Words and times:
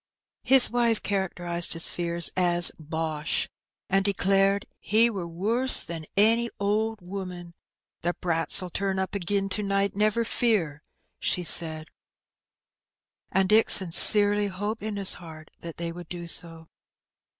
His 0.41 0.71
wife 0.71 1.03
characterized 1.03 1.73
his 1.73 1.87
fears 1.87 2.31
as 2.35 2.71
'^ 2.71 2.71
bosh,^' 2.79 3.47
and 3.87 4.03
declared" 4.03 4.65
he 4.91 5.11
wur 5.11 5.27
wuss 5.27 5.87
nor 5.87 5.99
any 6.17 6.49
owd 6.59 6.99
woman. 7.01 7.53
The 8.01 8.15
brats 8.19 8.61
^11 8.61 8.73
turn 8.73 8.97
up 8.97 9.15
agin 9.15 9.47
to 9.49 9.61
night, 9.61 9.95
never 9.95 10.25
fear,'' 10.25 10.81
she 11.19 11.43
said; 11.43 11.89
and 13.31 13.47
Uick 13.51 13.69
sincerely 13.69 14.47
hoped 14.47 14.81
in 14.81 14.95
his 14.95 15.13
heart 15.21 15.51
that 15.59 15.77
they 15.77 15.91
would 15.91 16.09
do 16.09 16.25
so. 16.25 16.67